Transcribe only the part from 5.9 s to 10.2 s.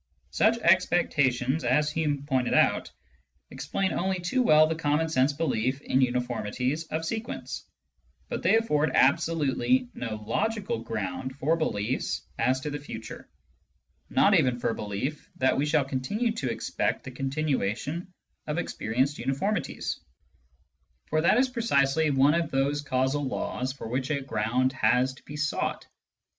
uniformities of sequence, but they afFord ab solutely no